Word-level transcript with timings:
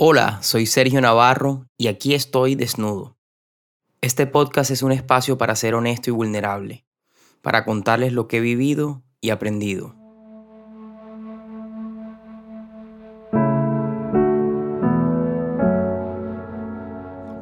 Hola, 0.00 0.38
soy 0.42 0.66
Sergio 0.66 1.00
Navarro 1.00 1.66
y 1.76 1.88
aquí 1.88 2.14
estoy 2.14 2.54
desnudo. 2.54 3.16
Este 4.00 4.28
podcast 4.28 4.70
es 4.70 4.84
un 4.84 4.92
espacio 4.92 5.38
para 5.38 5.56
ser 5.56 5.74
honesto 5.74 6.08
y 6.08 6.12
vulnerable, 6.12 6.86
para 7.42 7.64
contarles 7.64 8.12
lo 8.12 8.28
que 8.28 8.36
he 8.36 8.40
vivido 8.40 9.02
y 9.20 9.30
aprendido. 9.30 9.96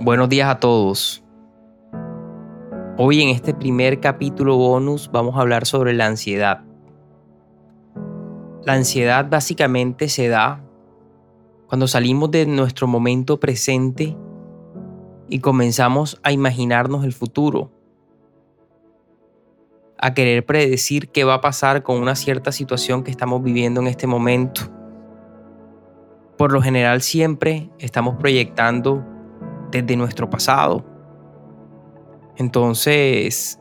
Buenos 0.01 0.31
días 0.31 0.49
a 0.49 0.59
todos. 0.59 1.23
Hoy 2.97 3.21
en 3.21 3.29
este 3.29 3.53
primer 3.53 4.01
capítulo 4.01 4.57
bonus 4.57 5.11
vamos 5.13 5.37
a 5.37 5.43
hablar 5.43 5.67
sobre 5.67 5.93
la 5.93 6.07
ansiedad. 6.07 6.65
La 8.65 8.73
ansiedad 8.73 9.29
básicamente 9.29 10.09
se 10.09 10.29
da 10.29 10.66
cuando 11.69 11.89
salimos 11.89 12.31
de 12.31 12.47
nuestro 12.47 12.87
momento 12.87 13.41
presente 13.41 14.17
y 15.29 15.41
comenzamos 15.41 16.21
a 16.23 16.31
imaginarnos 16.31 17.05
el 17.05 17.13
futuro, 17.13 17.73
a 19.99 20.15
querer 20.15 20.47
predecir 20.47 21.09
qué 21.09 21.25
va 21.25 21.35
a 21.35 21.41
pasar 21.41 21.83
con 21.83 22.01
una 22.01 22.15
cierta 22.15 22.53
situación 22.53 23.03
que 23.03 23.11
estamos 23.11 23.43
viviendo 23.43 23.81
en 23.81 23.89
este 23.89 24.07
momento. 24.07 24.63
Por 26.39 26.53
lo 26.53 26.63
general 26.63 27.03
siempre 27.03 27.71
estamos 27.79 28.17
proyectando 28.17 29.05
desde 29.73 29.97
nuestro 29.97 30.31
pasado. 30.31 30.85
Entonces, 32.37 33.59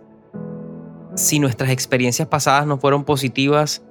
si 1.16 1.40
nuestras 1.40 1.72
experiencias 1.72 2.28
pasadas 2.28 2.68
no 2.68 2.78
fueron 2.78 3.06
positivas, 3.06 3.84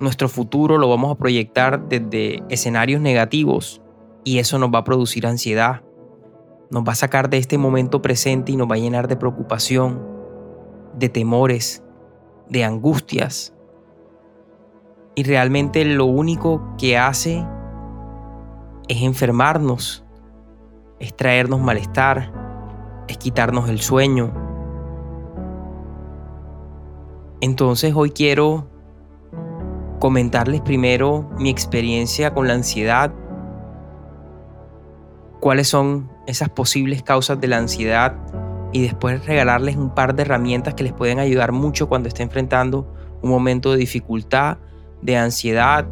nuestro 0.00 0.30
futuro 0.30 0.78
lo 0.78 0.88
vamos 0.88 1.12
a 1.12 1.14
proyectar 1.14 1.88
desde 1.88 2.42
escenarios 2.48 3.02
negativos 3.02 3.82
y 4.24 4.38
eso 4.38 4.58
nos 4.58 4.70
va 4.70 4.78
a 4.78 4.84
producir 4.84 5.26
ansiedad. 5.26 5.82
Nos 6.70 6.84
va 6.84 6.92
a 6.92 6.96
sacar 6.96 7.28
de 7.28 7.36
este 7.36 7.58
momento 7.58 8.00
presente 8.00 8.52
y 8.52 8.56
nos 8.56 8.70
va 8.70 8.76
a 8.76 8.78
llenar 8.78 9.08
de 9.08 9.16
preocupación, 9.16 10.00
de 10.94 11.10
temores, 11.10 11.82
de 12.48 12.64
angustias. 12.64 13.54
Y 15.14 15.24
realmente 15.24 15.84
lo 15.84 16.06
único 16.06 16.74
que 16.78 16.96
hace 16.96 17.44
es 18.88 19.02
enfermarnos, 19.02 20.02
es 20.98 21.14
traernos 21.14 21.60
malestar, 21.60 22.32
es 23.06 23.18
quitarnos 23.18 23.68
el 23.68 23.80
sueño. 23.80 24.32
Entonces 27.42 27.92
hoy 27.94 28.10
quiero 28.12 28.69
comentarles 30.00 30.62
primero 30.62 31.30
mi 31.38 31.50
experiencia 31.50 32.32
con 32.34 32.48
la 32.48 32.54
ansiedad, 32.54 33.12
cuáles 35.38 35.68
son 35.68 36.10
esas 36.26 36.48
posibles 36.48 37.02
causas 37.02 37.40
de 37.40 37.46
la 37.46 37.58
ansiedad 37.58 38.16
y 38.72 38.82
después 38.82 39.24
regalarles 39.26 39.76
un 39.76 39.94
par 39.94 40.14
de 40.14 40.22
herramientas 40.22 40.74
que 40.74 40.84
les 40.84 40.92
pueden 40.92 41.18
ayudar 41.18 41.52
mucho 41.52 41.88
cuando 41.88 42.08
estén 42.08 42.28
enfrentando 42.28 42.92
un 43.22 43.30
momento 43.30 43.72
de 43.72 43.76
dificultad, 43.76 44.58
de 45.02 45.16
ansiedad 45.18 45.86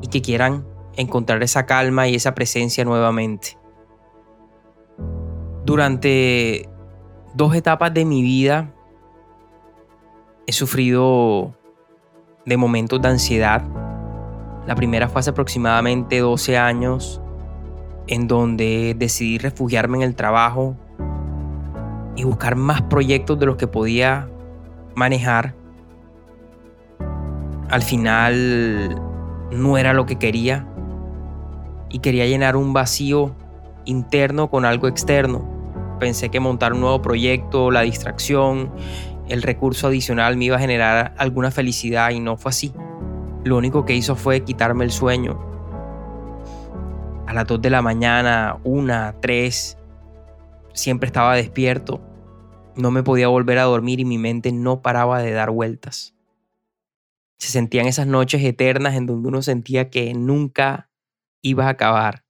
y 0.00 0.06
que 0.06 0.22
quieran 0.22 0.64
encontrar 0.96 1.42
esa 1.42 1.66
calma 1.66 2.06
y 2.08 2.14
esa 2.14 2.34
presencia 2.34 2.84
nuevamente. 2.84 3.58
Durante 5.64 6.68
dos 7.34 7.54
etapas 7.56 7.92
de 7.92 8.04
mi 8.04 8.22
vida 8.22 8.72
he 10.46 10.52
sufrido 10.52 11.54
de 12.44 12.56
momentos 12.56 13.00
de 13.00 13.08
ansiedad. 13.08 13.62
La 14.66 14.74
primera 14.74 15.08
fue 15.08 15.20
hace 15.20 15.30
aproximadamente 15.30 16.20
12 16.20 16.58
años, 16.58 17.20
en 18.06 18.28
donde 18.28 18.94
decidí 18.96 19.38
refugiarme 19.38 19.98
en 19.98 20.02
el 20.02 20.14
trabajo 20.14 20.76
y 22.16 22.24
buscar 22.24 22.56
más 22.56 22.82
proyectos 22.82 23.38
de 23.38 23.46
los 23.46 23.56
que 23.56 23.66
podía 23.66 24.28
manejar. 24.94 25.54
Al 27.70 27.82
final 27.82 29.00
no 29.50 29.78
era 29.78 29.92
lo 29.92 30.06
que 30.06 30.16
quería 30.16 30.66
y 31.88 32.00
quería 32.00 32.26
llenar 32.26 32.56
un 32.56 32.72
vacío 32.72 33.34
interno 33.84 34.50
con 34.50 34.64
algo 34.64 34.88
externo. 34.88 35.48
Pensé 35.98 36.28
que 36.30 36.40
montar 36.40 36.72
un 36.72 36.80
nuevo 36.80 37.00
proyecto, 37.00 37.70
la 37.70 37.82
distracción 37.82 38.72
el 39.32 39.40
recurso 39.40 39.86
adicional 39.86 40.36
me 40.36 40.44
iba 40.44 40.56
a 40.56 40.60
generar 40.60 41.14
alguna 41.16 41.50
felicidad 41.50 42.10
y 42.10 42.20
no 42.20 42.36
fue 42.36 42.50
así. 42.50 42.70
Lo 43.44 43.56
único 43.56 43.86
que 43.86 43.94
hizo 43.94 44.14
fue 44.14 44.44
quitarme 44.44 44.84
el 44.84 44.90
sueño. 44.90 45.40
A 47.26 47.32
las 47.32 47.46
2 47.46 47.62
de 47.62 47.70
la 47.70 47.80
mañana, 47.80 48.58
una, 48.62 49.14
tres, 49.22 49.78
siempre 50.74 51.06
estaba 51.06 51.34
despierto. 51.34 52.02
No 52.76 52.90
me 52.90 53.02
podía 53.02 53.28
volver 53.28 53.58
a 53.58 53.62
dormir 53.62 54.00
y 54.00 54.04
mi 54.04 54.18
mente 54.18 54.52
no 54.52 54.82
paraba 54.82 55.22
de 55.22 55.32
dar 55.32 55.50
vueltas. 55.50 56.14
Se 57.38 57.48
sentían 57.48 57.86
esas 57.86 58.06
noches 58.06 58.44
eternas 58.44 58.96
en 58.96 59.06
donde 59.06 59.28
uno 59.28 59.40
sentía 59.40 59.88
que 59.88 60.12
nunca 60.12 60.90
iba 61.40 61.68
a 61.68 61.70
acabar. 61.70 62.26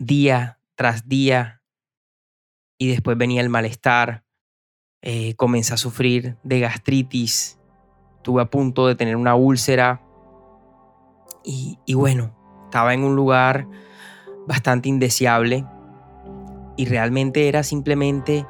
Día 0.00 0.58
tras 0.74 1.08
día. 1.08 1.62
Y 2.76 2.88
después 2.88 3.16
venía 3.16 3.40
el 3.40 3.50
malestar, 3.50 4.24
eh, 5.02 5.34
comencé 5.34 5.74
a 5.74 5.76
sufrir 5.76 6.36
de 6.42 6.60
gastritis, 6.60 7.58
estuve 8.16 8.42
a 8.42 8.46
punto 8.46 8.86
de 8.86 8.94
tener 8.94 9.16
una 9.16 9.34
úlcera 9.34 10.00
y, 11.44 11.78
y 11.84 11.94
bueno, 11.94 12.34
estaba 12.64 12.94
en 12.94 13.02
un 13.02 13.16
lugar 13.16 13.66
bastante 14.46 14.88
indeseable 14.88 15.66
y 16.76 16.86
realmente 16.86 17.48
era 17.48 17.62
simplemente 17.62 18.46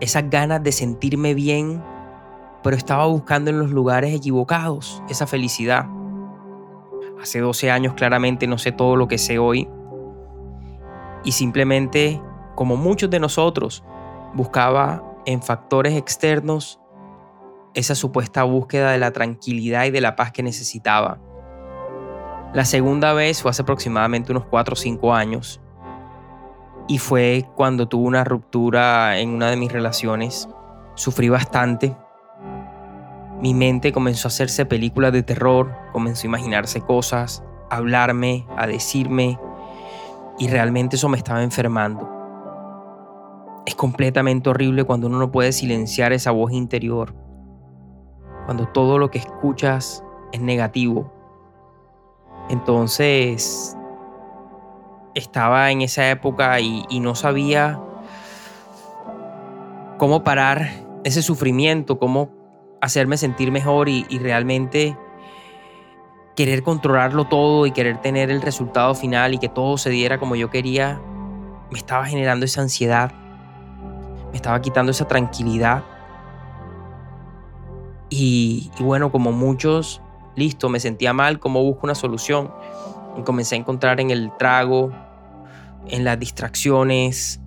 esas 0.00 0.28
ganas 0.30 0.62
de 0.62 0.72
sentirme 0.72 1.34
bien, 1.34 1.82
pero 2.62 2.76
estaba 2.76 3.06
buscando 3.06 3.50
en 3.50 3.58
los 3.58 3.70
lugares 3.70 4.14
equivocados 4.14 5.02
esa 5.08 5.26
felicidad. 5.26 5.86
Hace 7.20 7.40
12 7.40 7.70
años 7.70 7.94
claramente 7.94 8.46
no 8.46 8.58
sé 8.58 8.72
todo 8.72 8.96
lo 8.96 9.08
que 9.08 9.18
sé 9.18 9.38
hoy 9.38 9.68
y 11.24 11.32
simplemente, 11.32 12.20
como 12.54 12.76
muchos 12.76 13.10
de 13.10 13.20
nosotros, 13.20 13.84
buscaba 14.34 15.07
en 15.28 15.42
factores 15.42 15.94
externos 15.94 16.80
esa 17.74 17.94
supuesta 17.94 18.44
búsqueda 18.44 18.92
de 18.92 18.98
la 18.98 19.10
tranquilidad 19.10 19.84
y 19.84 19.90
de 19.90 20.00
la 20.00 20.16
paz 20.16 20.32
que 20.32 20.42
necesitaba. 20.42 21.18
La 22.54 22.64
segunda 22.64 23.12
vez 23.12 23.42
fue 23.42 23.50
hace 23.50 23.60
aproximadamente 23.60 24.32
unos 24.32 24.46
4 24.46 24.72
o 24.72 24.76
5 24.76 25.14
años 25.14 25.60
y 26.88 26.96
fue 26.96 27.44
cuando 27.56 27.86
tuve 27.86 28.06
una 28.06 28.24
ruptura 28.24 29.18
en 29.18 29.28
una 29.28 29.50
de 29.50 29.56
mis 29.56 29.70
relaciones. 29.70 30.48
Sufrí 30.94 31.28
bastante. 31.28 31.94
Mi 33.42 33.52
mente 33.52 33.92
comenzó 33.92 34.28
a 34.28 34.30
hacerse 34.30 34.64
películas 34.64 35.12
de 35.12 35.22
terror, 35.22 35.76
comenzó 35.92 36.22
a 36.22 36.28
imaginarse 36.28 36.80
cosas, 36.80 37.44
a 37.68 37.76
hablarme, 37.76 38.46
a 38.56 38.66
decirme 38.66 39.38
y 40.38 40.48
realmente 40.48 40.96
eso 40.96 41.10
me 41.10 41.18
estaba 41.18 41.42
enfermando. 41.42 42.17
Es 43.68 43.74
completamente 43.74 44.48
horrible 44.48 44.84
cuando 44.84 45.08
uno 45.08 45.18
no 45.18 45.30
puede 45.30 45.52
silenciar 45.52 46.14
esa 46.14 46.30
voz 46.30 46.52
interior, 46.52 47.14
cuando 48.46 48.66
todo 48.68 48.96
lo 48.96 49.10
que 49.10 49.18
escuchas 49.18 50.02
es 50.32 50.40
negativo. 50.40 51.12
Entonces, 52.48 53.76
estaba 55.14 55.70
en 55.70 55.82
esa 55.82 56.08
época 56.08 56.58
y, 56.60 56.86
no 57.00 57.14
sabía 57.14 57.78
cómo 59.98 60.24
parar 60.24 60.70
ese 61.04 61.20
sufrimiento, 61.20 61.98
cómo 61.98 62.30
hacerme 62.80 63.18
sentir 63.18 63.52
mejor 63.52 63.90
y, 63.90 64.04
realmente 64.18 64.96
querer 66.36 66.62
controlarlo 66.62 67.26
todo 67.26 67.66
y 67.66 67.72
querer 67.72 68.00
tener 68.00 68.30
el 68.30 68.40
resultado 68.40 68.94
final 68.94 69.34
y 69.34 69.38
que 69.38 69.50
todo 69.50 69.76
se 69.76 69.90
diera 69.90 70.18
como 70.18 70.36
yo 70.36 70.48
quería, 70.48 71.02
me 71.70 71.76
estaba 71.76 72.06
generando 72.06 72.46
esa 72.46 72.62
ansiedad 72.62 73.27
me 74.30 74.36
estaba 74.36 74.60
quitando 74.60 74.90
esa 74.90 75.06
tranquilidad. 75.06 75.84
Y, 78.10 78.70
bueno, 78.80 79.12
como 79.12 79.32
muchos, 79.32 80.00
listo, 80.36 80.68
me 80.68 80.80
sentía 80.80 81.12
mal, 81.12 81.38
¿cómo 81.38 81.62
busco 81.62 81.80
una 81.84 81.94
solución? 81.94 82.52
Y 83.18 83.22
comencé 83.22 83.54
a 83.54 83.58
encontrar 83.58 84.00
en 84.00 84.10
el 84.10 84.30
trago, 84.38 84.92
en 85.88 86.04
las 86.04 86.18
distracciones, 86.18 87.40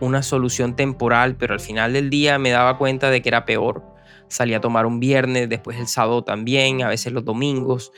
una 0.00 0.22
solución 0.22 0.76
temporal, 0.76 1.36
pero 1.36 1.54
al 1.54 1.60
final 1.60 1.92
del 1.92 2.10
día 2.10 2.38
me 2.38 2.50
daba 2.50 2.78
cuenta 2.78 3.10
de 3.10 3.22
que 3.22 3.28
era 3.28 3.44
peor. 3.44 3.84
Salí 4.28 4.54
a 4.54 4.60
tomar 4.60 4.86
un 4.86 5.00
viernes, 5.00 5.48
después 5.48 5.78
el 5.78 5.86
sábado 5.86 6.24
también, 6.24 6.82
a 6.82 6.88
veces 6.88 7.12
los 7.12 7.24
domingos, 7.24 7.92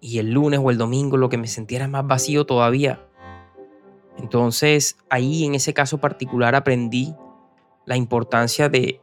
y 0.00 0.18
el 0.18 0.30
lunes 0.32 0.60
o 0.62 0.70
el 0.70 0.78
domingo 0.78 1.16
lo 1.16 1.28
que 1.28 1.38
me 1.38 1.46
sentía 1.46 1.86
más 1.88 2.06
vacío 2.06 2.44
todavía. 2.44 3.06
Entonces 4.18 4.98
ahí 5.10 5.44
en 5.44 5.54
ese 5.54 5.74
caso 5.74 5.98
particular 5.98 6.54
aprendí 6.54 7.14
la 7.86 7.96
importancia 7.96 8.68
de, 8.68 9.00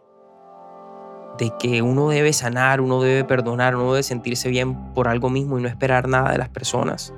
que 1.59 1.81
uno 1.81 2.09
debe 2.09 2.33
sanar, 2.33 2.81
uno 2.81 3.01
debe 3.01 3.23
perdonar, 3.23 3.75
uno 3.75 3.93
debe 3.93 4.03
sentirse 4.03 4.49
bien 4.49 4.93
por 4.93 5.07
algo 5.07 5.29
mismo 5.29 5.57
y 5.57 5.61
no 5.61 5.67
esperar 5.67 6.07
nada 6.07 6.31
de 6.31 6.37
las 6.37 6.49
personas. 6.49 7.13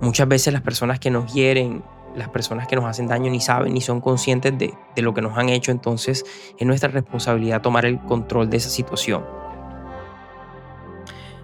Muchas 0.00 0.28
veces 0.28 0.52
las 0.52 0.62
personas 0.62 1.00
que 1.00 1.10
nos 1.10 1.32
hieren, 1.32 1.82
las 2.14 2.28
personas 2.28 2.68
que 2.68 2.76
nos 2.76 2.84
hacen 2.84 3.08
daño 3.08 3.30
ni 3.30 3.40
saben 3.40 3.74
ni 3.74 3.80
son 3.80 4.00
conscientes 4.00 4.56
de, 4.56 4.74
de 4.94 5.02
lo 5.02 5.14
que 5.14 5.22
nos 5.22 5.36
han 5.36 5.48
hecho, 5.48 5.72
entonces 5.72 6.24
es 6.58 6.66
nuestra 6.66 6.90
responsabilidad 6.90 7.62
tomar 7.62 7.86
el 7.86 7.98
control 8.00 8.50
de 8.50 8.58
esa 8.58 8.70
situación. 8.70 9.24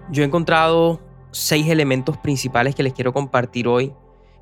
Yo 0.09 0.23
he 0.23 0.25
encontrado 0.25 1.01
seis 1.31 1.67
elementos 1.67 2.17
principales 2.17 2.75
que 2.75 2.83
les 2.83 2.93
quiero 2.93 3.11
compartir 3.11 3.67
hoy 3.67 3.93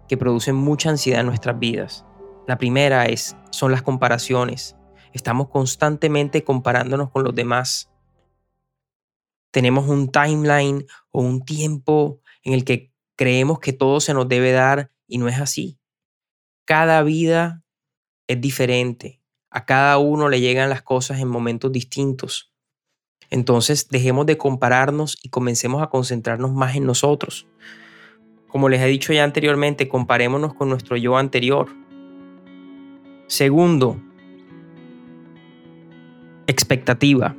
que 0.07 0.17
producen 0.17 0.55
mucha 0.55 0.89
ansiedad 0.89 1.21
en 1.21 1.27
nuestras 1.27 1.57
vidas. 1.57 2.05
La 2.51 2.57
primera 2.57 3.05
es, 3.05 3.37
son 3.49 3.71
las 3.71 3.81
comparaciones. 3.81 4.75
Estamos 5.13 5.47
constantemente 5.47 6.43
comparándonos 6.43 7.09
con 7.09 7.23
los 7.23 7.33
demás. 7.33 7.89
Tenemos 9.51 9.87
un 9.87 10.11
timeline 10.11 10.85
o 11.11 11.21
un 11.21 11.45
tiempo 11.45 12.19
en 12.43 12.51
el 12.51 12.65
que 12.65 12.91
creemos 13.15 13.59
que 13.59 13.71
todo 13.71 14.01
se 14.01 14.13
nos 14.13 14.27
debe 14.27 14.51
dar 14.51 14.91
y 15.07 15.17
no 15.17 15.29
es 15.29 15.39
así. 15.39 15.79
Cada 16.65 17.01
vida 17.03 17.63
es 18.27 18.41
diferente. 18.41 19.21
A 19.49 19.63
cada 19.63 19.97
uno 19.97 20.27
le 20.27 20.41
llegan 20.41 20.69
las 20.69 20.81
cosas 20.81 21.21
en 21.21 21.29
momentos 21.29 21.71
distintos. 21.71 22.53
Entonces 23.29 23.87
dejemos 23.87 24.25
de 24.25 24.37
compararnos 24.37 25.17
y 25.23 25.29
comencemos 25.29 25.81
a 25.81 25.87
concentrarnos 25.87 26.51
más 26.51 26.75
en 26.75 26.85
nosotros. 26.85 27.47
Como 28.49 28.67
les 28.67 28.81
he 28.81 28.87
dicho 28.87 29.13
ya 29.13 29.23
anteriormente, 29.23 29.87
comparémonos 29.87 30.53
con 30.53 30.67
nuestro 30.67 30.97
yo 30.97 31.15
anterior. 31.15 31.79
Segundo, 33.31 33.97
expectativa. 36.47 37.33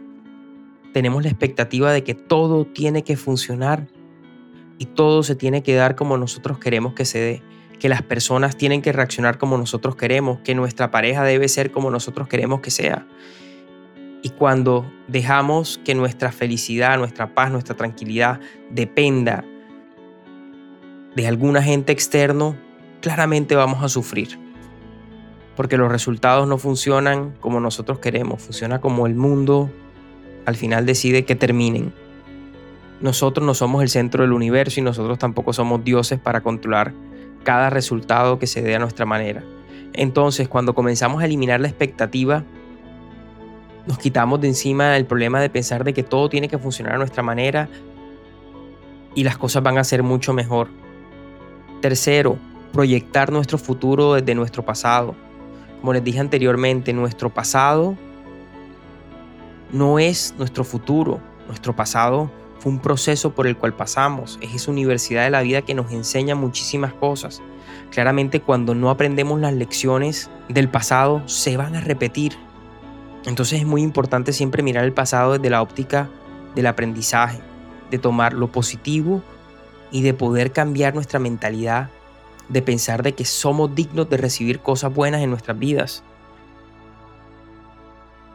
Tenemos 0.95 1.23
la 1.23 1.29
expectativa 1.29 1.93
de 1.93 2.03
que 2.03 2.15
todo 2.15 2.65
tiene 2.65 3.05
que 3.05 3.15
funcionar 3.19 3.89
y 4.79 4.87
todo 4.87 5.23
se 5.23 5.37
tiene 5.37 5.63
que 5.63 5.75
dar 5.75 5.95
como 5.95 6.17
nosotros 6.17 6.59
queremos 6.59 6.95
que 6.95 7.05
se 7.05 7.19
dé, 7.19 7.43
que 7.79 7.91
las 7.91 8.01
personas 8.01 8.57
tienen 8.57 8.81
que 8.81 8.91
reaccionar 8.91 9.37
como 9.37 9.59
nosotros 9.59 9.95
queremos, 9.95 10.39
que 10.39 10.55
nuestra 10.55 10.91
pareja 10.91 11.25
debe 11.25 11.47
ser 11.47 11.71
como 11.73 11.91
nosotros 11.91 12.27
queremos 12.27 12.63
que 12.63 12.71
sea. 12.71 13.07
Y 14.23 14.31
cuando 14.31 14.91
dejamos 15.09 15.79
que 15.85 15.95
nuestra 15.95 16.33
felicidad, 16.33 16.97
nuestra 16.97 17.35
paz, 17.35 17.53
nuestra 17.53 17.77
tranquilidad 17.77 18.41
dependa 18.71 19.45
de 21.15 21.27
algún 21.27 21.59
agente 21.59 21.93
externo, 21.93 22.57
claramente 23.03 23.57
vamos 23.57 23.85
a 23.85 23.91
sufrir. 23.91 24.41
Porque 25.57 25.77
los 25.77 25.91
resultados 25.91 26.49
no 26.49 26.59
funcionan 26.59 27.35
como 27.41 27.61
nosotros 27.61 27.99
queremos, 27.99 28.43
funciona 28.43 28.81
como 28.81 29.07
el 29.07 29.15
mundo 29.15 29.71
al 30.45 30.57
final 30.57 30.87
decide 30.87 31.25
que 31.25 31.37
terminen. 31.37 31.93
Nosotros 33.01 33.47
no 33.47 33.55
somos 33.55 33.83
el 33.83 33.89
centro 33.89 34.23
del 34.23 34.33
universo 34.33 34.81
y 34.81 34.83
nosotros 34.83 35.19
tampoco 35.19 35.53
somos 35.53 35.85
dioses 35.85 36.19
para 36.19 36.41
controlar 36.41 36.93
cada 37.43 37.71
resultado 37.71 38.39
que 38.39 38.47
se 38.47 38.63
dé 38.63 38.75
a 38.75 38.79
nuestra 38.79 39.07
manera. 39.07 39.43
Entonces, 39.93 40.49
cuando 40.49 40.75
comenzamos 40.75 41.23
a 41.23 41.27
eliminar 41.27 41.61
la 41.61 41.69
expectativa, 41.69 42.45
nos 43.87 43.99
quitamos 43.99 44.41
de 44.41 44.49
encima 44.49 44.97
el 44.97 45.07
problema 45.07 45.41
de 45.41 45.51
pensar 45.51 45.85
de 45.85 45.93
que 45.93 46.03
todo 46.03 46.29
tiene 46.29 46.49
que 46.49 46.59
funcionar 46.59 46.95
a 46.95 46.99
nuestra 46.99 47.23
manera 47.23 47.69
y 49.15 49.25
las 49.25 49.37
cosas 49.37 49.63
van 49.63 49.79
a 49.79 49.85
ser 49.85 50.03
mucho 50.03 50.33
mejor. 50.33 50.69
Tercero, 51.81 52.39
proyectar 52.73 53.33
nuestro 53.33 53.59
futuro 53.59 54.15
desde 54.15 54.35
nuestro 54.35 54.65
pasado. 54.65 55.15
Como 55.83 55.95
les 55.95 56.05
dije 56.05 56.21
anteriormente, 56.21 56.93
nuestro 56.93 57.29
pasado 57.29 57.97
no 59.73 59.99
es 59.99 60.33
nuestro 60.39 60.63
futuro. 60.63 61.21
Nuestro 61.49 61.75
pasado 61.75 62.31
fue 62.61 62.71
un 62.71 62.79
proceso 62.79 63.35
por 63.35 63.49
el 63.49 63.57
cual 63.57 63.75
pasamos. 63.75 64.39
Es 64.41 64.55
esa 64.55 64.71
universidad 64.71 65.25
de 65.25 65.31
la 65.31 65.43
vida 65.43 65.63
que 65.63 65.75
nos 65.75 65.91
enseña 65.91 66.37
muchísimas 66.37 66.95
cosas. 66.95 67.43
Claramente 67.91 68.41
cuando 68.41 68.77
no 68.77 68.91
aprendemos 68.91 69.41
las 69.41 69.55
lecciones 69.55 70.31
del 70.49 70.69
pasado, 70.69 71.27
se 71.27 71.57
van 71.57 71.75
a 71.75 71.81
repetir. 71.81 72.35
Entonces 73.27 73.59
es 73.59 73.67
muy 73.67 73.83
importante 73.83 74.33
siempre 74.33 74.63
mirar 74.63 74.85
el 74.85 74.93
pasado 74.93 75.33
desde 75.33 75.51
la 75.51 75.63
óptica 75.63 76.09
del 76.55 76.69
aprendizaje, 76.69 77.41
de 77.91 77.99
tomar 77.99 78.35
lo 78.35 78.53
positivo 78.53 79.21
y 79.91 80.03
de 80.03 80.15
poder 80.15 80.53
cambiar 80.53 80.95
nuestra 80.95 81.19
mentalidad, 81.19 81.91
de 82.53 82.63
pensar 82.63 83.03
de 83.03 83.15
que 83.15 83.25
somos 83.25 83.75
dignos 83.75 84.09
de 84.11 84.19
recibir 84.19 84.61
cosas 84.61 84.93
buenas 84.93 85.23
en 85.23 85.31
nuestras 85.31 85.59
vidas. 85.59 86.05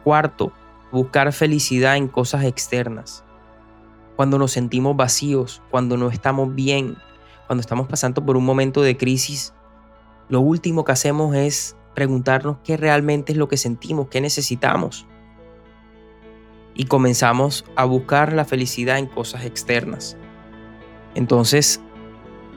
Cuarto, 0.02 0.52
buscar 0.90 1.32
felicidad 1.32 1.96
en 1.96 2.08
cosas 2.08 2.44
externas. 2.44 3.24
Cuando 4.16 4.38
nos 4.38 4.52
sentimos 4.52 4.96
vacíos, 4.96 5.62
cuando 5.70 5.96
no 5.96 6.10
estamos 6.10 6.52
bien, 6.54 6.96
cuando 7.46 7.60
estamos 7.60 7.86
pasando 7.86 8.24
por 8.24 8.36
un 8.36 8.44
momento 8.44 8.82
de 8.82 8.96
crisis, 8.96 9.54
lo 10.28 10.40
último 10.40 10.84
que 10.84 10.92
hacemos 10.92 11.36
es 11.36 11.76
preguntarnos 11.94 12.58
qué 12.64 12.76
realmente 12.76 13.32
es 13.32 13.38
lo 13.38 13.48
que 13.48 13.56
sentimos, 13.56 14.08
qué 14.08 14.20
necesitamos. 14.20 15.06
Y 16.74 16.84
comenzamos 16.84 17.64
a 17.76 17.84
buscar 17.84 18.32
la 18.32 18.44
felicidad 18.44 18.98
en 18.98 19.06
cosas 19.06 19.44
externas. 19.44 20.16
Entonces, 21.14 21.80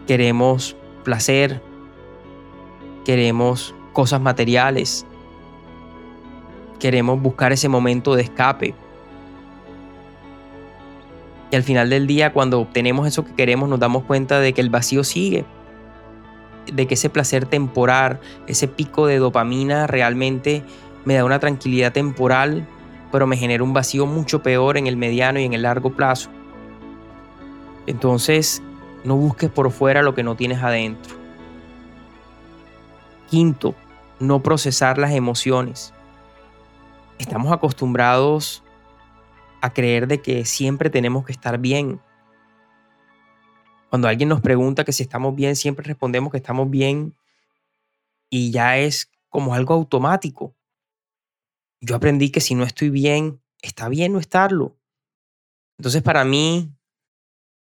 queremos 0.08 0.76
placer, 1.02 1.62
queremos 3.06 3.76
cosas 3.94 4.22
materiales, 4.22 5.06
queremos 6.80 7.22
buscar 7.22 7.52
ese 7.52 7.70
momento 7.70 8.16
de 8.16 8.24
escape. 8.24 8.74
Y 11.52 11.56
al 11.56 11.64
final 11.64 11.90
del 11.90 12.08
día, 12.08 12.32
cuando 12.32 12.62
obtenemos 12.62 13.08
eso 13.08 13.26
que 13.26 13.34
queremos, 13.34 13.68
nos 13.68 13.80
damos 13.80 14.04
cuenta 14.04 14.40
de 14.40 14.54
que 14.54 14.62
el 14.62 14.70
vacío 14.70 15.04
sigue, 15.04 15.46
de 16.72 16.88
que 16.88 16.94
ese 16.94 17.10
placer 17.10 17.46
temporal, 17.46 18.20
ese 18.48 18.68
pico 18.68 19.06
de 19.06 19.18
dopamina 19.18 19.86
realmente 19.86 20.64
me 21.04 21.16
da 21.16 21.26
una 21.26 21.40
tranquilidad 21.40 21.92
temporal, 21.92 22.66
pero 23.12 23.28
me 23.28 23.36
genera 23.36 23.64
un 23.64 23.74
vacío 23.74 24.06
mucho 24.06 24.42
peor 24.42 24.78
en 24.78 24.88
el 24.88 24.96
mediano 24.96 25.40
y 25.40 25.44
en 25.44 25.54
el 25.54 25.64
largo 25.64 25.92
plazo. 25.92 26.30
Entonces, 27.86 28.64
no 29.04 29.16
busques 29.16 29.50
por 29.50 29.72
fuera 29.72 30.02
lo 30.02 30.14
que 30.14 30.24
no 30.24 30.36
tienes 30.36 30.62
adentro. 30.62 31.16
Quinto, 33.30 33.76
no 34.20 34.44
procesar 34.44 34.98
las 34.98 35.12
emociones. 35.12 35.94
Estamos 37.18 37.52
acostumbrados 37.52 38.64
a 39.62 39.74
creer 39.74 40.08
de 40.08 40.22
que 40.22 40.46
siempre 40.46 40.90
tenemos 40.90 41.26
que 41.26 41.32
estar 41.32 41.58
bien. 41.58 42.02
Cuando 43.90 44.08
alguien 44.08 44.30
nos 44.30 44.42
pregunta 44.42 44.84
que 44.84 44.94
si 44.94 45.04
estamos 45.04 45.36
bien, 45.36 45.56
siempre 45.56 45.86
respondemos 45.86 46.32
que 46.32 46.38
estamos 46.38 46.70
bien 46.70 47.16
y 48.30 48.52
ya 48.52 48.78
es 48.78 49.12
como 49.30 49.54
algo 49.54 49.74
automático. 49.74 50.56
Yo 51.80 51.96
aprendí 51.96 52.30
que 52.32 52.42
si 52.42 52.56
no 52.56 52.64
estoy 52.64 52.90
bien, 52.90 53.42
está 53.62 53.90
bien 53.90 54.14
no 54.14 54.20
estarlo. 54.20 54.78
Entonces 55.78 56.02
para 56.04 56.24
mí 56.24 56.72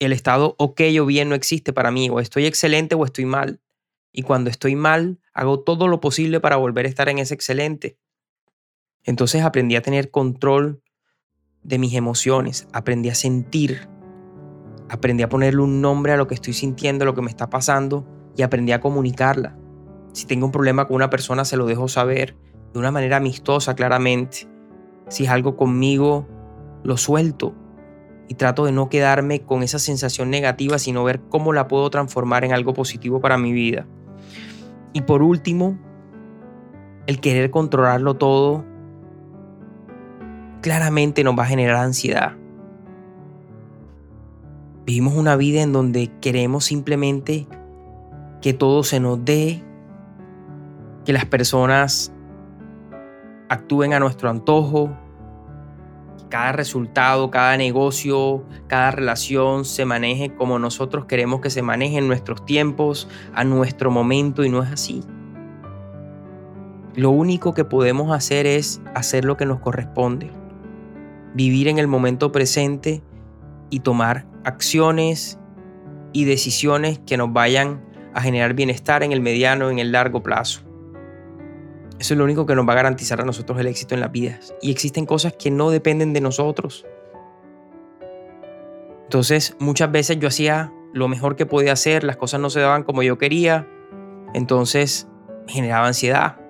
el 0.05 0.13
estado 0.13 0.55
ok 0.59 0.81
o 1.01 1.07
bien 1.07 1.29
no 1.29 1.35
existe 1.35 1.73
para 1.73 1.91
mí, 1.91 2.09
o 2.11 2.21
estoy 2.21 2.47
excelente 2.47 2.95
o 2.95 3.05
estoy 3.05 3.25
mal. 3.25 3.61
Y 4.13 4.23
cuando 4.23 4.51
estoy 4.51 4.75
mal, 4.75 5.21
hago 5.33 5.61
todo 5.61 5.89
lo 5.89 6.01
posible 6.01 6.41
para 6.41 6.57
volver 6.57 6.87
a 6.87 6.89
estar 6.89 7.09
en 7.09 7.19
ese 7.19 7.35
excelente. 7.35 7.99
Entonces 9.05 9.43
aprendí 9.43 9.77
a 9.77 9.83
tener 9.83 10.11
control 10.11 10.83
de 11.63 11.79
mis 11.79 11.95
emociones, 11.95 12.69
aprendí 12.73 13.09
a 13.09 13.15
sentir, 13.15 13.89
aprendí 14.89 15.23
a 15.23 15.29
ponerle 15.29 15.63
un 15.63 15.81
nombre 15.81 16.13
a 16.13 16.17
lo 16.17 16.27
que 16.27 16.35
estoy 16.35 16.53
sintiendo, 16.53 17.05
a 17.05 17.07
lo 17.07 17.15
que 17.15 17.23
me 17.23 17.31
está 17.31 17.49
pasando 17.49 18.07
y 18.37 18.43
aprendí 18.43 18.73
a 18.73 18.81
comunicarla. 18.81 19.57
Si 20.13 20.27
tengo 20.27 20.47
un 20.47 20.53
problema 20.53 20.87
con 20.87 20.97
una 20.97 21.11
persona, 21.11 21.45
se 21.45 21.57
lo 21.57 21.67
dejo 21.67 21.89
saber 21.89 22.37
de 22.73 22.79
una 22.79 22.91
manera 22.91 23.17
amistosa, 23.17 23.75
claramente. 23.75 24.49
Si 25.09 25.25
es 25.25 25.31
algo 25.31 25.57
conmigo, 25.57 26.29
lo 26.85 26.97
suelto 26.97 27.55
y 28.33 28.35
trato 28.35 28.65
de 28.65 28.73
no 28.73 28.89
quedarme 28.89 29.43
con 29.43 29.63
esa 29.63 29.79
sensación 29.79 30.31
negativa, 30.31 30.79
sino 30.79 31.05
ver 31.05 31.21
cómo 31.29 31.53
la 31.53 31.69
puedo 31.69 31.91
transformar 31.91 32.47
en 32.47 32.55
algo 32.55 32.73
positivo 32.73 33.21
para 33.21 33.37
mi 33.37 33.53
vida. 33.53 33.87
Y 34.95 35.03
por 35.03 35.23
último, 35.23 35.79
el 37.07 37.21
querer 37.21 37.51
controlarlo 37.51 38.15
todo 38.15 38.65
claramente 40.63 41.25
nos 41.25 41.39
va 41.39 41.43
a 41.43 41.47
generar 41.47 41.77
ansiedad. 41.77 42.33
Vivimos 44.87 45.15
una 45.15 45.37
vida 45.37 45.61
en 45.61 45.75
donde 45.75 46.11
queremos 46.23 46.65
simplemente 46.65 47.47
que 48.41 48.55
todo 48.55 48.83
se 48.83 48.99
nos 48.99 49.23
dé, 49.23 49.63
que 51.05 51.13
las 51.13 51.27
personas 51.27 52.15
actúen 53.51 53.93
a 53.93 54.01
nuestro 54.01 54.31
antojo, 54.31 54.97
cada 56.33 56.53
resultado, 56.53 57.31
cada 57.31 57.59
negocio, 57.59 58.43
cada 58.67 58.91
relación 58.91 59.67
se 59.67 59.85
maneje 59.85 60.35
como 60.35 60.59
nosotros 60.59 61.05
queremos 61.05 61.43
que 61.43 61.51
se 61.51 61.61
maneje 61.61 61.99
en 61.99 62.09
nuestros 62.09 62.47
tiempos, 62.47 63.07
a 63.35 63.45
nuestro 63.45 63.91
momento 63.91 64.43
y 64.43 64.49
no 64.49 64.63
es 64.63 64.73
así. 64.73 65.05
Lo 66.95 67.11
único 67.11 67.53
que 67.53 67.67
podemos 67.67 68.17
hacer 68.17 68.47
es 68.47 68.81
hacer 68.95 69.27
lo 69.27 69.37
que 69.37 69.45
nos 69.45 69.61
corresponde, 69.61 70.31
vivir 71.35 71.69
en 71.69 71.79
el 71.79 71.87
momento 71.87 72.33
presente 72.33 73.03
y 73.69 73.81
tomar 73.81 74.25
acciones 74.43 75.39
y 76.15 76.25
decisiones 76.25 76.99
que 77.01 77.19
nos 77.19 77.31
vayan 77.31 77.85
a 78.15 78.23
generar 78.23 78.55
bienestar 78.55 79.03
en 79.03 79.13
el 79.13 79.21
mediano, 79.21 79.69
en 79.69 79.81
el 79.81 79.93
largo 79.93 80.23
plazo. 80.23 80.63
Eso 82.03 82.15
es 82.15 82.19
lo 82.19 82.25
único 82.25 82.47
que 82.47 82.57
nos 82.57 82.69
va 82.69 82.73
a 82.73 82.75
garantizar 82.75 83.21
a 83.21 83.25
nosotros 83.25 83.61
el 83.61 83.69
éxito 83.69 83.95
en 83.95 84.01
las 84.01 84.11
vidas. 84.11 84.57
Y 84.61 84.73
existen 84.73 85.07
cosas 85.07 85.35
que 85.35 85.53
no 85.53 85.71
dependen 85.71 86.13
de 86.13 86.21
nosotros. 86.21 86.85
Entonces, 89.05 89.55
muchas 89.61 89.93
veces 89.93 90.19
yo 90.19 90.27
hacía 90.27 90.73
lo 90.93 91.07
mejor 91.07 91.37
que 91.37 91.47
podía 91.47 91.75
hacer, 91.75 92.03
las 92.03 92.17
cosas 92.17 92.41
no 92.41 92.51
se 92.51 92.59
daban 92.59 92.83
como 92.83 93.05
yo 93.05 93.19
quería, 93.19 93.69
entonces 94.35 95.07
generaba 95.47 95.87
ansiedad, 95.87 96.41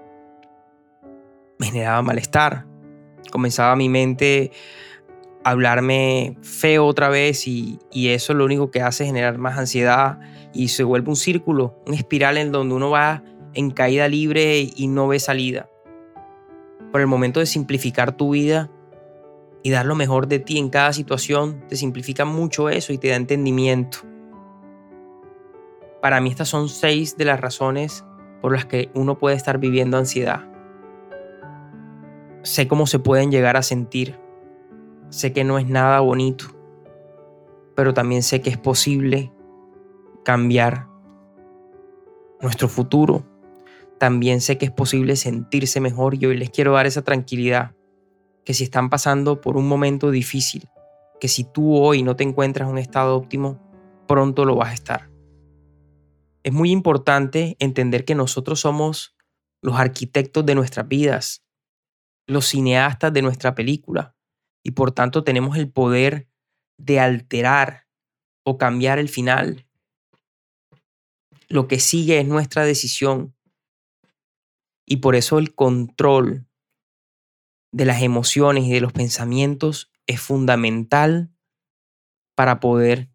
me 1.59 1.67
generaba 1.67 2.01
malestar, 2.01 2.65
comenzaba 3.31 3.77
mi 3.77 3.91
mente 3.91 4.53
a 5.45 5.51
hablarme 5.51 6.39
feo 6.41 6.87
otra 6.87 7.11
vez 7.11 7.47
y, 7.47 7.79
y 7.91 8.09
eso 8.09 8.33
lo 8.33 8.47
único 8.47 8.71
que 8.71 8.81
hace 8.81 9.05
generar 9.05 9.37
más 9.37 9.59
ansiedad 9.59 10.19
y 10.55 10.69
se 10.69 10.83
vuelve 10.83 11.11
un 11.11 11.17
círculo, 11.17 11.79
una 11.87 11.97
espiral 11.97 12.39
en 12.39 12.53
donde 12.53 12.75
uno 12.75 12.89
va 12.89 13.23
en 13.55 13.71
caída 13.71 14.09
libre 14.09 14.69
y 14.75 14.89
no 14.89 15.09
ve 15.09 15.19
salida. 15.19 15.69
Por 16.91 17.01
el 17.01 17.07
momento 17.07 17.41
de 17.41 17.47
simplificar 17.47 18.17
tu 18.17 18.31
vida, 18.31 18.71
y 19.63 19.71
dar 19.71 19.87
lo 19.87 19.95
mejor 19.95 20.27
de 20.27 20.39
ti 20.39 20.59
en 20.59 20.71
cada 20.71 20.93
situación 20.93 21.63
te 21.69 21.77
simplifica 21.77 22.25
mucho 22.25 22.69
eso 22.69 22.93
y 22.93 22.99
te 22.99 23.09
da 23.09 23.17
entendimiento. 23.17 23.99
Para 26.01 26.21
mí 26.21 26.31
estas 26.31 26.49
son 26.49 26.69
seis 26.69 27.17
de 27.17 27.25
las 27.25 27.41
razones 27.41 28.05
por 28.41 28.53
las 28.53 28.67
que 28.67 28.91
uno 28.95 29.19
puede 29.19 29.37
estar 29.37 29.59
viviendo 29.59 29.97
ansiedad. 29.97 30.49
Sé 32.43 32.67
cómo 32.67 32.89
se 32.89 32.99
pueden 32.99 33.31
llegar 33.31 33.57
a 33.57 33.63
sentir. 33.63 34.19
Sé 35.11 35.33
que 35.33 35.45
no 35.45 35.59
es 35.59 35.69
nada 35.69 36.01
bonito, 36.01 36.47
pero 37.77 37.95
también 37.95 38.25
sé 38.25 38.41
que 38.41 38.51
es 38.51 38.59
posible 38.59 39.33
cambiar 40.25 40.89
nuestro 42.41 42.69
futuro. 42.69 43.23
También 44.03 44.41
sé 44.41 44.59
que 44.59 44.65
es 44.65 44.73
posible 44.73 45.15
sentirse 45.15 45.79
mejor 45.79 46.17
y 46.17 46.27
hoy 46.27 46.37
les 46.37 46.51
quiero 46.51 46.73
dar 46.73 46.87
esa 46.87 47.03
tranquilidad 47.03 47.77
que 48.45 48.53
si 48.53 48.65
están 48.65 48.91
pasando 48.91 49.41
por 49.41 49.57
un 49.57 49.69
momento 49.69 50.11
difícil, 50.11 50.69
que 51.21 51.29
si 51.29 51.45
tú 51.45 51.77
hoy 51.77 52.03
no 52.03 52.17
te 52.17 52.25
encuentras 52.25 52.67
en 52.67 52.73
un 52.73 52.79
estado 52.79 53.17
óptimo, 53.17 53.63
pronto 54.09 54.45
lo 54.45 54.57
vas 54.57 54.71
a 54.71 54.75
estar. 54.75 55.09
Es 56.43 56.53
muy 56.53 56.73
importante 56.73 57.55
entender 57.61 58.05
que 58.05 58.17
nosotros 58.17 58.59
somos 58.59 59.15
los 59.63 59.77
arquitectos 59.77 60.45
de 60.45 60.57
nuestras 60.57 60.89
vidas, 60.89 61.45
los 62.27 62.47
cineastas 62.47 63.13
de 63.13 63.23
nuestra 63.23 63.55
película, 63.55 64.17
y 64.65 64.73
por 64.73 64.91
tanto 64.91 65.23
tenemos 65.23 65.57
el 65.57 65.71
poder 65.71 66.27
de 66.77 66.99
alterar 66.99 67.87
o 68.43 68.59
cambiar 68.59 68.99
el 68.99 69.09
final. 69.09 69.65
Lo 71.47 71.69
que 71.69 71.79
sigue 71.79 72.19
es 72.19 72.27
nuestra 72.27 72.65
decisión. 72.65 73.37
Y 74.93 74.99
por 74.99 75.17
eso 75.17 75.39
el 75.39 75.55
control 75.55 76.45
de 77.73 77.87
las 77.87 78.03
emociones 78.03 78.65
y 78.65 78.73
de 78.73 78.83
los 78.83 78.93
pensamientos 78.93 79.91
es 80.07 80.21
fundamental 80.21 81.31
para 82.35 82.61
poder 82.61 83.09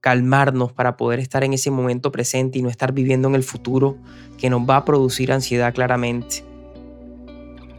calmarnos, 0.00 0.72
para 0.72 0.96
poder 0.96 1.20
estar 1.20 1.44
en 1.44 1.52
ese 1.52 1.70
momento 1.70 2.12
presente 2.12 2.58
y 2.58 2.62
no 2.62 2.70
estar 2.70 2.94
viviendo 2.94 3.28
en 3.28 3.34
el 3.34 3.42
futuro 3.42 3.98
que 4.38 4.48
nos 4.48 4.62
va 4.62 4.78
a 4.78 4.84
producir 4.86 5.32
ansiedad 5.32 5.74
claramente. 5.74 6.46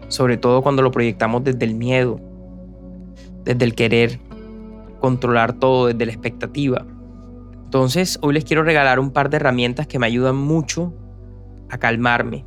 Sobre 0.10 0.38
todo 0.38 0.62
cuando 0.62 0.84
lo 0.84 0.92
proyectamos 0.92 1.44
desde 1.44 1.66
el 1.66 1.74
miedo, 1.74 2.20
desde 3.46 3.66
el 3.66 3.74
querer 3.74 4.20
controlar 5.00 5.54
todo, 5.54 5.88
desde 5.88 6.06
la 6.06 6.12
expectativa. 6.12 6.86
Entonces, 7.66 8.20
hoy 8.22 8.36
les 8.36 8.46
quiero 8.46 8.62
regalar 8.62 9.00
un 9.00 9.10
par 9.10 9.32
de 9.32 9.38
herramientas 9.38 9.88
que 9.88 9.98
me 9.98 10.06
ayudan 10.06 10.36
mucho 10.36 10.94
a 11.72 11.80
calmarme, 11.80 12.46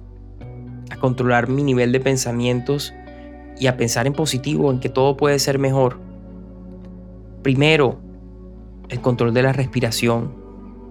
a 0.91 0.97
controlar 0.97 1.49
mi 1.49 1.63
nivel 1.63 1.93
de 1.93 2.01
pensamientos 2.01 2.95
y 3.59 3.67
a 3.67 3.77
pensar 3.77 4.07
en 4.07 4.13
positivo, 4.13 4.71
en 4.71 4.81
que 4.81 4.89
todo 4.89 5.17
puede 5.17 5.39
ser 5.39 5.59
mejor. 5.59 5.99
Primero, 7.43 7.99
el 8.89 9.01
control 9.01 9.35
de 9.35 9.43
la 9.43 9.53
respiración. 9.53 10.35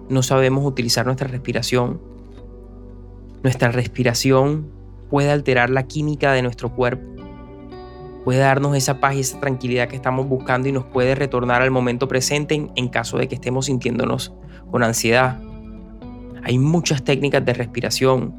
No 0.08 0.22
sabemos 0.22 0.64
utilizar 0.64 1.06
nuestra 1.06 1.28
respiración. 1.28 2.00
Nuestra 3.42 3.70
respiración 3.70 4.70
puede 5.10 5.30
alterar 5.30 5.70
la 5.70 5.84
química 5.84 6.32
de 6.32 6.42
nuestro 6.42 6.74
cuerpo. 6.74 7.06
Puede 8.24 8.40
darnos 8.40 8.76
esa 8.76 8.98
paz 8.98 9.14
y 9.14 9.20
esa 9.20 9.38
tranquilidad 9.38 9.88
que 9.88 9.96
estamos 9.96 10.28
buscando 10.28 10.68
y 10.68 10.72
nos 10.72 10.84
puede 10.84 11.14
retornar 11.14 11.62
al 11.62 11.70
momento 11.70 12.08
presente 12.08 12.70
en, 12.74 12.88
caso 12.88 13.18
de 13.18 13.28
que 13.28 13.36
estemos 13.36 13.66
sintiéndonos 13.66 14.32
con 14.70 14.82
ansiedad. 14.82 15.40
Hay 16.42 16.58
muchas 16.58 17.04
técnicas 17.04 17.44
de 17.44 17.54
respiración. 17.54 18.34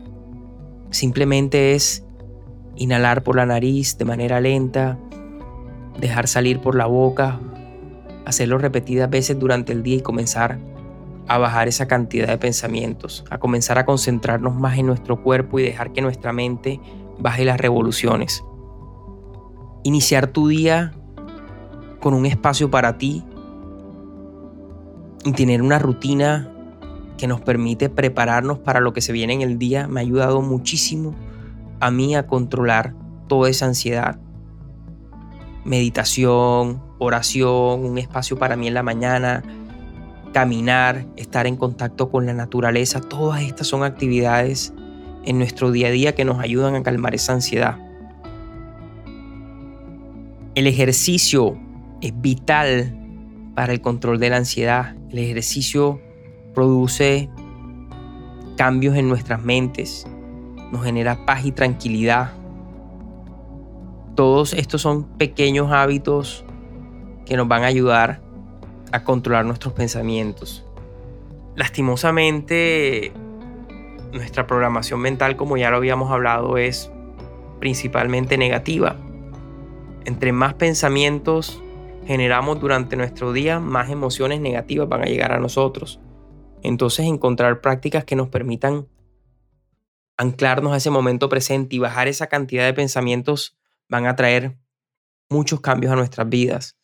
Simplemente 0.89 1.73
es 1.75 2.03
Inhalar 2.79 3.23
por 3.23 3.35
la 3.35 3.45
nariz 3.45 3.97
de 3.97 4.05
manera 4.05 4.39
lenta, 4.39 4.99
dejar 5.99 6.27
salir 6.27 6.59
por 6.59 6.75
la 6.75 6.85
boca, 6.85 7.39
hacerlo 8.25 8.59
repetidas 8.59 9.09
veces 9.09 9.39
durante 9.39 9.73
el 9.73 9.81
día 9.81 9.97
y 9.97 10.01
comenzar 10.01 10.59
a 11.27 11.37
bajar 11.39 11.67
esa 11.67 11.87
cantidad 11.87 12.27
de 12.27 12.37
pensamientos, 12.37 13.25
a 13.29 13.39
comenzar 13.39 13.79
a 13.79 13.85
concentrarnos 13.85 14.55
más 14.55 14.77
en 14.77 14.85
nuestro 14.85 15.23
cuerpo 15.23 15.59
y 15.59 15.63
dejar 15.63 15.91
que 15.91 16.01
nuestra 16.01 16.33
mente 16.33 16.79
baje 17.17 17.45
las 17.45 17.59
revoluciones. 17.59 18.43
Iniciar 19.83 20.27
tu 20.27 20.47
día 20.47 20.93
con 21.99 22.13
un 22.13 22.27
espacio 22.27 22.69
para 22.69 22.97
ti 22.97 23.23
y 25.25 25.31
tener 25.31 25.63
una 25.63 25.79
rutina 25.79 26.53
que 27.17 27.27
nos 27.27 27.41
permite 27.41 27.89
prepararnos 27.89 28.59
para 28.59 28.79
lo 28.79 28.93
que 28.93 29.01
se 29.01 29.11
viene 29.11 29.33
en 29.33 29.41
el 29.41 29.57
día 29.57 29.87
me 29.87 29.99
ha 29.99 30.03
ayudado 30.03 30.41
muchísimo 30.41 31.15
a 31.79 31.91
mí 31.91 32.15
a 32.15 32.27
controlar 32.27 32.93
toda 33.27 33.49
esa 33.49 33.65
ansiedad. 33.65 34.19
Meditación, 35.65 36.81
oración, 36.99 37.85
un 37.85 37.97
espacio 37.97 38.37
para 38.37 38.55
mí 38.55 38.67
en 38.67 38.73
la 38.73 38.83
mañana, 38.83 39.43
caminar, 40.33 41.05
estar 41.17 41.47
en 41.47 41.57
contacto 41.57 42.09
con 42.09 42.25
la 42.25 42.33
naturaleza, 42.33 43.01
todas 43.01 43.41
estas 43.41 43.67
son 43.67 43.83
actividades 43.83 44.73
en 45.25 45.37
nuestro 45.39 45.71
día 45.71 45.87
a 45.87 45.91
día 45.91 46.15
que 46.15 46.25
nos 46.25 46.39
ayudan 46.39 46.75
a 46.75 46.83
calmar 46.83 47.15
esa 47.15 47.33
ansiedad. 47.33 47.77
El 50.55 50.65
ejercicio 50.67 51.59
es 52.01 52.19
vital 52.19 52.97
para 53.55 53.73
el 53.73 53.81
control 53.81 54.19
de 54.19 54.29
la 54.29 54.37
ansiedad. 54.37 54.95
El 55.11 55.19
ejercicio 55.19 55.99
produce 56.57 57.29
cambios 58.57 58.95
en 58.95 59.07
nuestras 59.07 59.43
mentes, 59.43 60.07
nos 60.71 60.83
genera 60.83 61.23
paz 61.23 61.45
y 61.45 61.51
tranquilidad. 61.51 62.33
Todos 64.15 64.53
estos 64.53 64.81
son 64.81 65.03
pequeños 65.19 65.71
hábitos 65.71 66.43
que 67.27 67.37
nos 67.37 67.47
van 67.47 67.61
a 67.61 67.67
ayudar 67.67 68.21
a 68.91 69.03
controlar 69.03 69.45
nuestros 69.45 69.75
pensamientos. 69.75 70.65
Lastimosamente, 71.55 73.11
nuestra 74.11 74.47
programación 74.47 74.99
mental, 74.99 75.35
como 75.35 75.57
ya 75.57 75.69
lo 75.69 75.77
habíamos 75.77 76.11
hablado, 76.11 76.57
es 76.57 76.91
principalmente 77.59 78.35
negativa. 78.35 78.95
Entre 80.05 80.31
más 80.31 80.55
pensamientos 80.55 81.61
generamos 82.07 82.59
durante 82.59 82.95
nuestro 82.95 83.31
día, 83.31 83.59
más 83.59 83.91
emociones 83.91 84.41
negativas 84.41 84.89
van 84.89 85.03
a 85.03 85.05
llegar 85.05 85.33
a 85.33 85.39
nosotros. 85.39 85.99
Entonces, 86.63 87.05
encontrar 87.05 87.61
prácticas 87.61 88.03
que 88.05 88.15
nos 88.15 88.29
permitan 88.29 88.87
anclarnos 90.17 90.73
a 90.73 90.77
ese 90.77 90.89
momento 90.89 91.29
presente 91.29 91.75
y 91.75 91.79
bajar 91.79 92.07
esa 92.07 92.27
cantidad 92.27 92.65
de 92.65 92.73
pensamientos 92.73 93.57
van 93.87 94.07
a 94.07 94.15
traer 94.15 94.57
muchos 95.29 95.61
cambios 95.61 95.93
a 95.93 95.95
nuestras 95.95 96.27
vidas. 96.27 96.77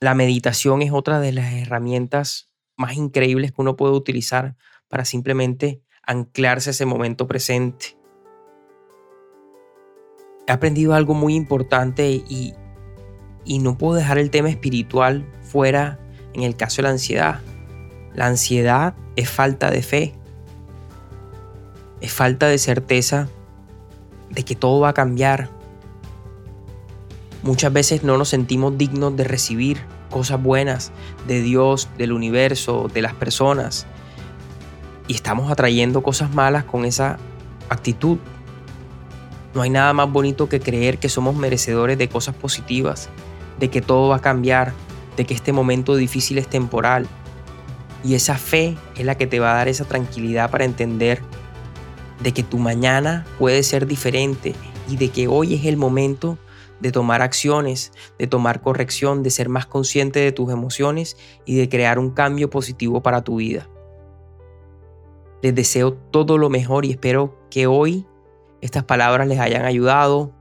La 0.00 0.14
meditación 0.14 0.82
es 0.82 0.92
otra 0.92 1.20
de 1.20 1.32
las 1.32 1.52
herramientas 1.52 2.50
más 2.76 2.96
increíbles 2.96 3.52
que 3.52 3.60
uno 3.60 3.76
puede 3.76 3.94
utilizar 3.94 4.56
para 4.88 5.04
simplemente 5.04 5.82
anclarse 6.02 6.70
a 6.70 6.72
ese 6.72 6.86
momento 6.86 7.26
presente. 7.26 7.98
He 10.46 10.52
aprendido 10.52 10.94
algo 10.94 11.14
muy 11.14 11.34
importante 11.34 12.10
y, 12.10 12.54
y 13.44 13.58
no 13.60 13.78
puedo 13.78 13.94
dejar 13.94 14.18
el 14.18 14.30
tema 14.30 14.50
espiritual 14.50 15.26
fuera 15.42 15.98
en 16.34 16.42
el 16.42 16.56
caso 16.56 16.76
de 16.76 16.82
la 16.82 16.90
ansiedad. 16.90 17.40
La 18.14 18.26
ansiedad 18.26 18.94
es 19.16 19.28
falta 19.28 19.70
de 19.70 19.82
fe 19.82 20.14
es 22.04 22.12
falta 22.12 22.48
de 22.48 22.58
certeza 22.58 23.28
de 24.28 24.44
que 24.44 24.54
todo 24.54 24.80
va 24.80 24.90
a 24.90 24.92
cambiar. 24.92 25.48
Muchas 27.42 27.72
veces 27.72 28.02
no 28.04 28.18
nos 28.18 28.28
sentimos 28.28 28.76
dignos 28.76 29.16
de 29.16 29.24
recibir 29.24 29.78
cosas 30.10 30.42
buenas 30.42 30.92
de 31.26 31.40
Dios, 31.40 31.88
del 31.96 32.12
universo, 32.12 32.90
de 32.92 33.00
las 33.00 33.14
personas. 33.14 33.86
Y 35.08 35.14
estamos 35.14 35.50
atrayendo 35.50 36.02
cosas 36.02 36.34
malas 36.34 36.64
con 36.64 36.84
esa 36.84 37.18
actitud. 37.70 38.18
No 39.54 39.62
hay 39.62 39.70
nada 39.70 39.94
más 39.94 40.12
bonito 40.12 40.48
que 40.50 40.60
creer 40.60 40.98
que 40.98 41.08
somos 41.08 41.34
merecedores 41.34 41.96
de 41.96 42.10
cosas 42.10 42.34
positivas, 42.34 43.08
de 43.58 43.70
que 43.70 43.80
todo 43.80 44.08
va 44.08 44.16
a 44.16 44.20
cambiar, 44.20 44.74
de 45.16 45.24
que 45.24 45.32
este 45.32 45.54
momento 45.54 45.96
difícil 45.96 46.36
es 46.36 46.48
temporal. 46.48 47.06
Y 48.04 48.14
esa 48.14 48.36
fe 48.36 48.76
es 48.96 49.06
la 49.06 49.16
que 49.16 49.26
te 49.26 49.40
va 49.40 49.52
a 49.52 49.56
dar 49.56 49.68
esa 49.68 49.86
tranquilidad 49.86 50.50
para 50.50 50.66
entender 50.66 51.22
de 52.22 52.32
que 52.32 52.42
tu 52.42 52.58
mañana 52.58 53.24
puede 53.38 53.62
ser 53.62 53.86
diferente 53.86 54.54
y 54.88 54.96
de 54.96 55.08
que 55.08 55.26
hoy 55.26 55.54
es 55.54 55.64
el 55.64 55.78
momento 55.78 56.38
de 56.80 56.92
tomar 56.92 57.22
acciones, 57.22 57.92
de 58.18 58.26
tomar 58.26 58.60
corrección, 58.60 59.22
de 59.22 59.30
ser 59.30 59.48
más 59.48 59.66
consciente 59.66 60.20
de 60.20 60.32
tus 60.32 60.52
emociones 60.52 61.16
y 61.46 61.56
de 61.56 61.68
crear 61.68 61.98
un 61.98 62.10
cambio 62.10 62.50
positivo 62.50 63.02
para 63.02 63.24
tu 63.24 63.36
vida. 63.36 63.68
Les 65.40 65.54
deseo 65.54 65.94
todo 65.94 66.36
lo 66.36 66.50
mejor 66.50 66.84
y 66.84 66.90
espero 66.90 67.38
que 67.50 67.66
hoy 67.66 68.06
estas 68.60 68.84
palabras 68.84 69.28
les 69.28 69.38
hayan 69.38 69.64
ayudado 69.64 70.32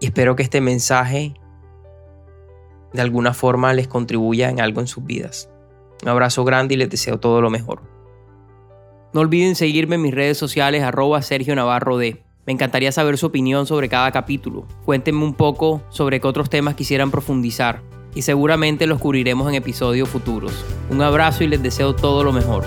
y 0.00 0.06
espero 0.06 0.34
que 0.36 0.42
este 0.42 0.60
mensaje 0.60 1.34
de 2.92 3.02
alguna 3.02 3.34
forma 3.34 3.72
les 3.74 3.88
contribuya 3.88 4.50
en 4.50 4.60
algo 4.60 4.80
en 4.80 4.86
sus 4.86 5.04
vidas. 5.04 5.50
Un 6.04 6.10
abrazo 6.10 6.44
grande 6.44 6.74
y 6.74 6.76
les 6.76 6.90
deseo 6.90 7.18
todo 7.18 7.40
lo 7.40 7.48
mejor. 7.48 7.80
No 9.14 9.22
olviden 9.22 9.54
seguirme 9.54 9.94
en 9.94 10.02
mis 10.02 10.12
redes 10.12 10.36
sociales 10.36 10.82
arroba 10.82 11.22
Sergio 11.22 11.56
Navarro 11.56 11.96
D. 11.96 12.22
Me 12.46 12.52
encantaría 12.52 12.92
saber 12.92 13.16
su 13.16 13.24
opinión 13.24 13.64
sobre 13.64 13.88
cada 13.88 14.12
capítulo. 14.12 14.66
Cuéntenme 14.84 15.24
un 15.24 15.32
poco 15.32 15.80
sobre 15.88 16.20
qué 16.20 16.26
otros 16.26 16.50
temas 16.50 16.74
quisieran 16.74 17.10
profundizar 17.10 17.80
y 18.14 18.20
seguramente 18.20 18.86
los 18.86 19.00
cubriremos 19.00 19.48
en 19.48 19.54
episodios 19.54 20.10
futuros. 20.10 20.66
Un 20.90 21.00
abrazo 21.00 21.42
y 21.42 21.46
les 21.46 21.62
deseo 21.62 21.94
todo 21.94 22.22
lo 22.22 22.32
mejor. 22.32 22.64